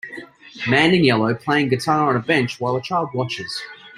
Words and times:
Man 0.67 0.95
in 0.95 1.03
yellow 1.03 1.35
playing 1.35 1.69
guitar 1.69 2.09
on 2.09 2.15
a 2.15 2.25
bench 2.25 2.59
while 2.59 2.75
a 2.75 2.81
child 2.81 3.09
watches. 3.13 3.61